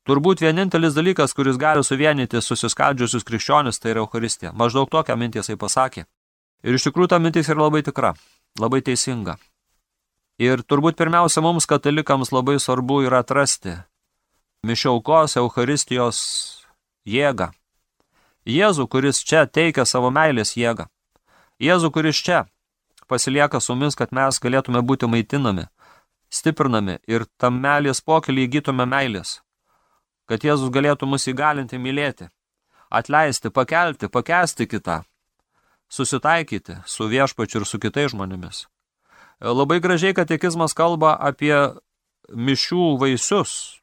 [0.08, 4.54] Turbūt vienintelis dalykas, kuris gali suvienyti susiskaldžiusius krikščionis, tai yra Eucharistija.
[4.56, 6.06] Maždaug tokią mintį jisai pasakė.
[6.63, 8.13] Ir iš tikrųjų ta mintis yra labai tikra,
[8.60, 9.36] labai teisinga.
[10.39, 13.74] Ir turbūt pirmiausia mums katalikams labai svarbu yra atrasti
[14.63, 16.20] mišiaukos Eucharistijos
[17.04, 17.50] jėgą.
[18.48, 20.88] Jėzų, kuris čia teikia savo meilės jėgą.
[21.60, 22.46] Jėzų, kuris čia
[23.12, 25.67] pasilieka su mumis, kad mes galėtume būti maitinami,
[26.32, 29.41] stiprinami ir tam melės pokelį įgytume meilės.
[30.28, 32.28] Kad Jėzus galėtų mus įgalinti mylėti,
[32.92, 35.02] atleisti, pakelti, pakesti kitą,
[35.88, 38.66] susitaikyti su viešpačiu ir su kitais žmonėmis.
[39.40, 41.56] Labai gražiai katekizmas kalba apie
[42.34, 43.80] mišių vaisius.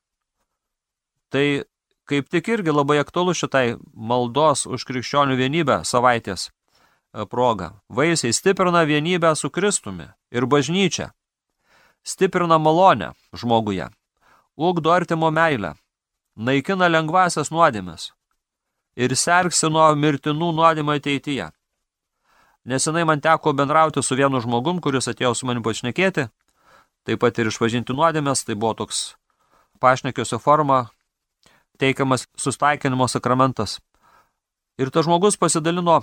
[1.30, 1.64] Tai
[2.10, 7.72] kaip tik irgi labai aktualu šitai maldos už krikščionių vienybę savaitės e, proga.
[7.88, 11.12] Vaisiai stiprina vienybę su Kristumi ir bažnyčia.
[12.04, 13.88] Stiprina malonę žmoguje.
[14.56, 15.74] Ugdo artimo meilę.
[16.34, 18.08] Naikina lengvasias nuodėmes.
[18.98, 21.50] Ir sergsi nuo mirtinų nuodėmą ateityje.
[22.64, 26.26] Nesenai man teko bendrauti su vienu žmogum, kuris atėjo su manim pašnekėti,
[27.06, 29.14] taip pat ir išpažinti nuodėmės, tai buvo toks
[29.78, 30.88] pašnekiosio forma,
[31.78, 33.78] teikiamas sustaikinimo sakramentas.
[34.80, 36.00] Ir tas žmogus pasidalino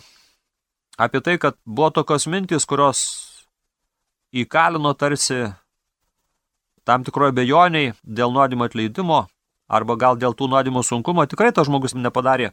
[1.02, 3.02] apie tai, kad buvo tokios mintys, kurios
[4.32, 5.50] įkalino tarsi
[6.88, 9.26] tam tikroje bejoniai dėl nuodimo atleidimo,
[9.72, 12.52] arba gal dėl tų nuodimo sunkumo, tikrai tas žmogus nepadarė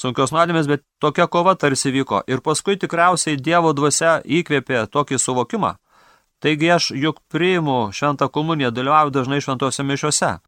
[0.00, 2.22] sunkios nuodėmės, bet tokia kova tarsi vyko.
[2.30, 5.74] Ir paskui tikriausiai Dievo dvasia įkvėpė tokį suvokimą.
[6.40, 10.38] Taigi aš juk priimu šventą komuniją, dalyvauju dažnai šventose mišiuose.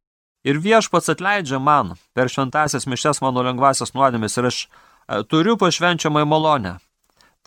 [0.48, 6.24] Ir viešpats atleidžia man per šventasias mišes mano lengvasias nuodėmės ir aš e, turiu pašvenčiamą
[6.26, 6.78] malonę.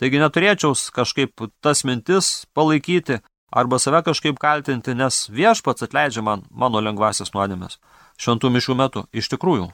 [0.00, 3.18] Taigi neturėčiau kažkaip tas mintis palaikyti
[3.50, 7.80] arba save kažkaip kaltinti, nes viešpats atleidžia man mano lengvasias nuodėmės
[8.20, 9.04] šventų mišių metu.
[9.12, 9.70] Iš tikrųjų.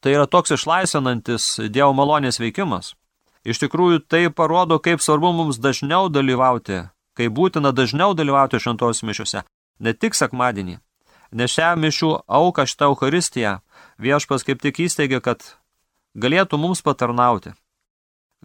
[0.00, 2.94] Tai yra toks išlaisvinantis Dievo malonės veikimas.
[3.44, 6.86] Iš tikrųjų tai parodo, kaip svarbu mums dažniau dalyvauti,
[7.16, 9.44] kaip būtina dažniau dalyvauti šventos mišiuose.
[9.80, 10.78] Ne tik sekmadienį,
[11.34, 13.56] Nes šią mišių auką, šitą Eucharistiją
[13.98, 15.42] viešpas kaip tik įsteigė, kad
[16.14, 17.50] galėtų mums patarnauti,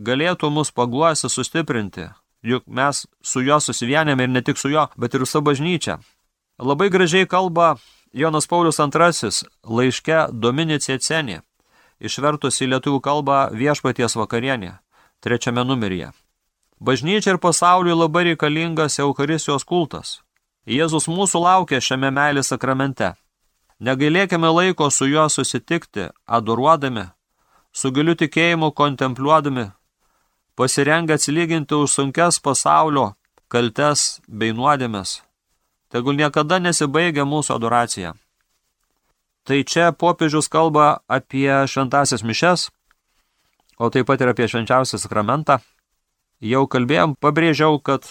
[0.01, 2.07] galėtų mus paguosi, sustiprinti,
[2.41, 5.99] juk mes su juo susivienėme ir ne tik su juo, bet ir su bažnyčia.
[6.57, 7.75] Labai gražiai kalba
[8.13, 9.29] Jonas Paulius II
[9.63, 11.41] laiške Dominicija Cenė,
[11.99, 14.79] išvertus į lietuvių kalbą viešpaties vakarienė,
[15.21, 16.09] trečiame numeryje.
[16.79, 20.21] Bažnyčia ir pasauliui labai reikalingas Eucharistijos kultas.
[20.65, 23.13] Jėzus mūsų laukia šiame meilės sakramente.
[23.79, 27.05] Negailėkime laiko su juo susitikti, adoruodami,
[27.71, 29.69] su giliu tikėjimu kontempliuodami,
[30.55, 33.13] pasirengę atsilyginti už sunkes pasaulio
[33.47, 35.19] kaltes bei nuodėmes.
[35.89, 38.13] Tegul niekada nesibaigia mūsų adoracija.
[39.49, 42.67] Tai čia popiežius kalba apie šventasias mišes,
[43.81, 45.57] o taip pat ir apie švenčiausią sakramentą.
[46.45, 48.05] Jau kalbėjom, pabrėžiau, kad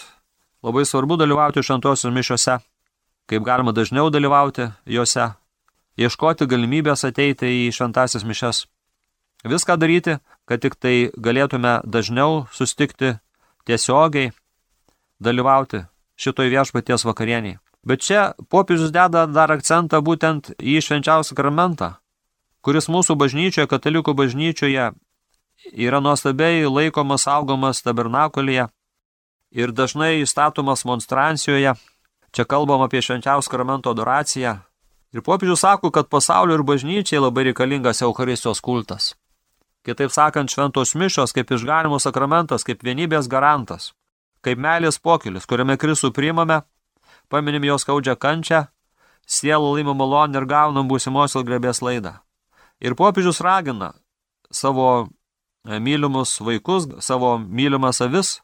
[0.67, 2.59] labai svarbu dalyvauti šventosios mišiuose,
[3.31, 5.29] kaip galima dažniau dalyvauti juose,
[6.01, 8.64] ieškoti galimybės ateiti į šventasias mišes.
[9.47, 10.19] Viską daryti,
[10.51, 13.14] kad tik tai galėtume dažniau sustikti
[13.71, 14.33] tiesiogiai,
[15.23, 15.85] dalyvauti
[16.19, 17.61] šitoj viešpaties vakarieniai.
[17.88, 18.22] Bet čia
[18.53, 21.94] popiežius deda dar akcentą būtent į švenčiausią sakramentą,
[22.61, 24.90] kuris mūsų bažnyčioje, katalikų bažnyčioje,
[25.72, 28.68] yra nuostabiai laikomas, saugomas tabernakulėje
[29.57, 31.79] ir dažnai įstatomas monstrancijoje.
[32.37, 34.59] Čia kalbam apie švenčiausią sakramento adoraciją.
[35.16, 39.14] Ir popiežius sako, kad pasaulio ir bažnyčiai labai reikalingas Eucharistijos kultas.
[39.88, 43.94] Kitaip sakant, šventos mišos kaip išganimo sakramentas, kaip vienybės garantas,
[44.44, 46.61] kaip meilės pokylis, kuriame Kristų priimame,
[47.29, 48.64] paminim jos skaudžią kančią,
[49.29, 52.19] sielų laimą malonę ir gaunam būsimosios grebės laidą.
[52.81, 53.93] Ir popiežius ragina
[54.51, 55.09] savo
[55.67, 58.38] e, mylimus vaikus, savo mylimas avis,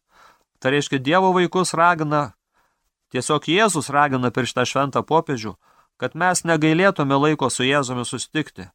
[0.59, 2.35] tai reiškia Dievo vaikus ragina,
[3.15, 5.55] tiesiog Jėzus ragina per šitą šventą popiežių,
[5.97, 8.69] kad mes negailėtume laiko su Jėzumi sustikti,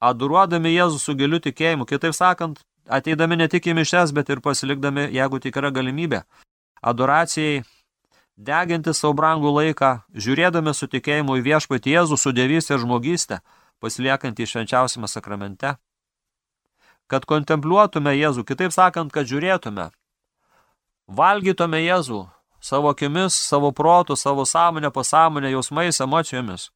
[0.00, 5.08] adoruodami Jėzų su giliu tikėjimu, kitaip sakant, ateidami ne tik į mišes, bet ir pasilikdami,
[5.14, 6.22] jeigu tik yra galimybė,
[6.82, 7.62] adoracijai,
[8.38, 13.40] deginti savo brangų laiką, žiūrėdami su tikėjimu į viešpatį Jėzų su dievystė ir žmogystė,
[13.82, 15.74] pasiliekant į švenčiausiame sakramente.
[17.10, 19.88] Kad kontempliuotume Jėzų, kitaip sakant, kad žiūrėtume,
[21.08, 22.26] valgytume Jėzų
[22.60, 26.70] savo akimis, savo protų, savo sąmonę, pasąmonę, jausmais, emocijomis.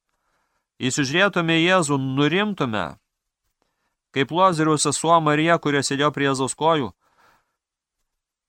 [0.83, 2.97] Įsižiūrėtume Jėzų, nurimtume,
[4.11, 6.91] kaip Lozeriaus sesuo Marija, kurie sėdėjo prie Jėzaus kojų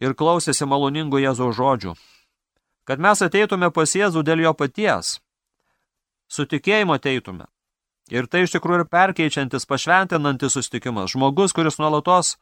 [0.02, 1.94] ir klausėsi maloningų Jėzaus žodžių.
[2.84, 5.18] Kad mes ateitume pas Jėzų dėl jo paties,
[6.28, 7.46] su tikėjimu ateitume.
[8.12, 11.14] Ir tai iš tikrųjų ir perkeičiantis, pašventinantis sustikimas.
[11.14, 12.34] Žmogus, kuris nuolatos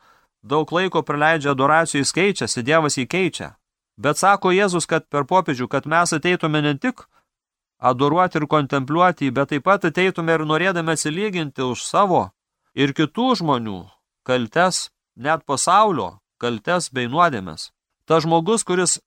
[0.42, 3.52] daug laiko praleidžia adoracijų, jis keičiasi, Dievas jį keičia.
[3.96, 7.04] Bet sako Jėzus, kad per popiežių, kad mes ateitume ne tik
[7.78, 12.30] adoruoti ir kontempliuoti, bet taip pat ateitume ir norėdami atsilyginti už savo
[12.74, 13.78] ir kitų žmonių
[14.26, 17.70] kaltes, net pasaulio kaltes bei nuodėmes.
[18.06, 18.98] Ta žmogus, kuris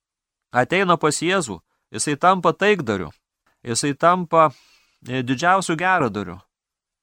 [0.56, 1.60] ateina pas Jėzų,
[1.94, 3.12] jisai tampa taikdariu,
[3.66, 4.50] jisai tampa
[5.08, 6.40] e, didžiausių geradariu.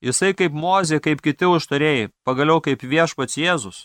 [0.03, 3.85] Jisai kaip mozė, kaip kiti užtarėjai, pagaliau kaip viešpats Jėzus,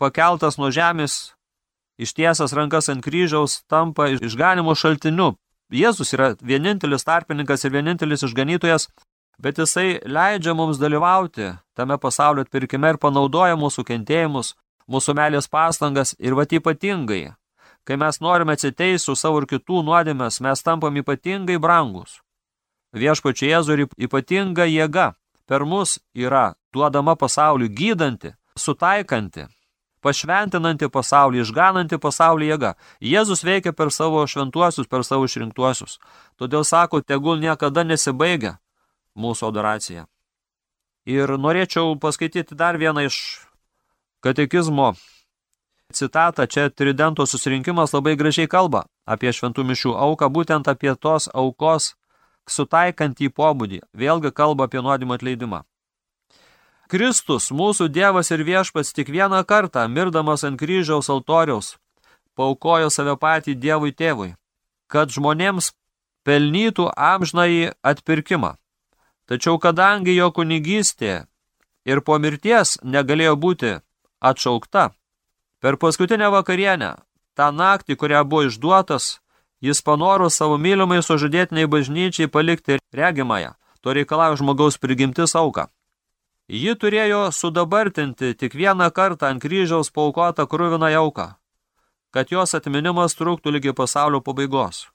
[0.00, 1.36] pakeltas nuo žemės,
[2.02, 5.36] ištiesas rankas ant kryžiaus, tampa išganimo šaltiniu.
[5.70, 8.88] Jėzus yra vienintelis tarpininkas ir vienintelis išganytojas,
[9.38, 14.54] bet jisai leidžia mums dalyvauti tame pasaulio atpirkime ir panaudoja mūsų kentėjimus,
[14.90, 17.34] mūsų meilės pastangas ir vat ypatingai.
[17.86, 22.18] Kai mes norime atsiteisų savo ir kitų nuodėmės, mes tampam ypatingai brangus.
[22.96, 25.12] Viešpačiai Jėzų ir ypatinga jėga
[25.46, 29.46] per mus yra duodama pasauliu gydanti, sutaikanti,
[30.02, 32.74] pašventinanti pasaulį, išgananti pasaulį jėga.
[33.00, 35.98] Jėzus veikia per savo šventuosius, per savo išrinktuosius.
[36.40, 38.56] Todėl sako, tegul niekada nesibaigia
[39.16, 40.06] mūsų adoraciją.
[41.06, 43.18] Ir norėčiau paskaityti dar vieną iš
[44.26, 44.96] katekizmo
[45.92, 46.46] citatą.
[46.46, 51.94] Čia Tridento susirinkimas labai gražiai kalba apie šventų mišių auką, būtent apie tos aukos
[52.48, 53.80] sutaikantį pobūdį.
[53.94, 55.62] Vėlgi kalba apie nuodimo atleidimą.
[56.86, 61.74] Kristus, mūsų Dievas ir viešpats, tik vieną kartą, mirdamas ant kryžiaus altoriaus,
[62.38, 64.36] paukojo save patį Dievui tėvui,
[64.86, 65.72] kad žmonėms
[66.22, 68.54] pelnytų amžnąjį atpirkimą.
[69.26, 71.26] Tačiau kadangi jo kunigystė
[71.86, 73.72] ir po mirties negalėjo būti
[74.22, 74.92] atšaukta,
[75.60, 76.94] per paskutinę vakarienę,
[77.36, 79.20] tą naktį, kurią buvo išduotas,
[79.60, 85.68] jis panoro savo mylimai sužadėtiniai bažnyčiai palikti regimąją, to reikalavo žmogaus prigimtis auką.
[86.48, 91.32] Ji turėjo sudabartinti tik vieną kartą ant kryžiaus paukotą kruviną jauką,
[92.14, 94.86] kad jos atminimas truktų lygi pasaulio pabaigos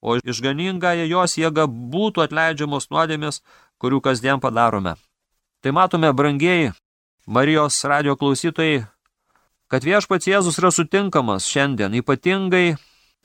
[0.00, 3.40] o išganingąją jos jėga būtų atleidžiamos nuodėmės,
[3.80, 4.96] kurių kasdien padarome.
[5.60, 6.72] Tai matome, brangieji,
[7.26, 8.86] Marijos radio klausytojai,
[9.70, 12.74] kad viešpats Jėzus yra sutinkamas šiandien, ypatingai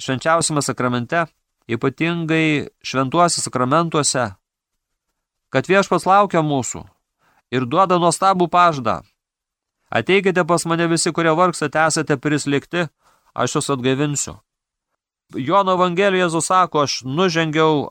[0.02, 1.26] švenčiausiame sakramente,
[1.66, 4.28] ypatingai šventuose sakramentuose,
[5.50, 6.84] kad viešpats laukia mūsų
[7.56, 9.02] ir duoda nuostabų paždą.
[9.90, 12.88] Ateikite pas mane visi, kurie vargstate, esate prislikti,
[13.34, 14.38] aš jūs atgaivinsiu.
[15.34, 17.88] Jono Evangelijoje Jėzus sako, aš nužengiau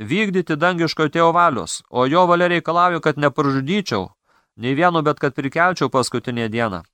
[0.00, 4.08] vykdyti dangiško tėvo valios, o jo valia reikalauju, kad nepražudyčiau,
[4.56, 6.84] nei vieno, bet kad prikelčiau paskutinę dieną.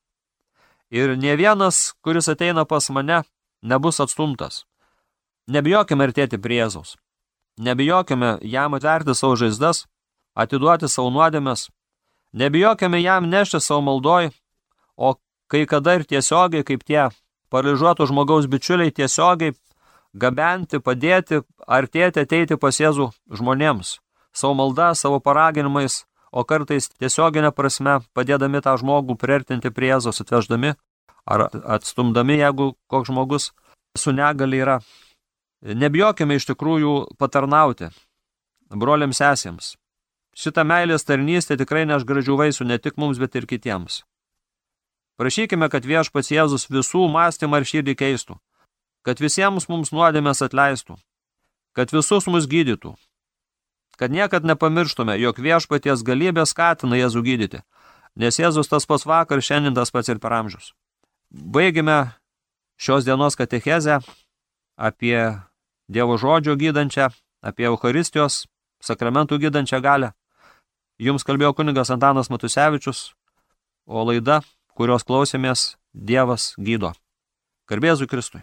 [0.93, 3.23] Ir ne vienas, kuris ateina pas mane,
[3.63, 4.67] nebus atstumtas.
[5.49, 6.99] Nebijokime artėti prie Jėzaus.
[7.57, 9.87] Nebijokime jam atverti savo žaizdas,
[10.37, 11.71] atiduoti savo nuodėmes.
[12.37, 14.31] Nebijokime jam nešti savo maldoj,
[14.97, 15.17] o
[15.49, 17.09] kai kada ir tiesiogiai, kaip tie
[17.49, 19.57] paralyžiuoto žmogaus bičiuliai tiesiogiai
[20.13, 23.97] gabenti, padėti, artėti, ateiti pas Jėzų žmonėms.
[24.33, 30.75] Savo malda, savo paraginimais, o kartais tiesioginė prasme padėdami tą žmogų priartinti prie Jėzos atveždami
[31.29, 33.51] ar atstumdami, jeigu koks žmogus
[33.99, 34.81] su negali yra.
[35.63, 37.93] Nebijokime iš tikrųjų patarnauti
[38.73, 39.77] broliams sesėms.
[40.33, 44.01] Šitą meilės tarnystę tikrai neš gražių vaisių ne tik mums, bet ir kitiems.
[45.21, 48.39] Prašykime, kad viešpats Jėzus visų mąstymą ir širdį keistų,
[49.05, 50.97] kad visiems mums nuodėmės atleistų,
[51.77, 52.95] kad visus mus gydytų,
[54.03, 57.61] kad niekad nepamirštume, jog viešpaties galybė skatina Jėzų gydyti,
[58.19, 60.73] nes Jėzus tas pats vakar, šiandien tas pats ir per amžius.
[61.31, 62.11] Baigime
[62.83, 64.01] šios dienos katechezę
[64.75, 65.39] apie
[65.87, 67.13] Dievo žodžio gydančią,
[67.47, 68.49] apie Eucharistijos
[68.83, 70.11] sakramentų gydančią galę.
[70.99, 73.13] Jums kalbėjo kunigas Antanas Matusevičius,
[73.87, 74.41] o laida,
[74.75, 76.91] kurios klausėmės, Dievas gydo.
[77.71, 78.43] Garbėzui Kristui.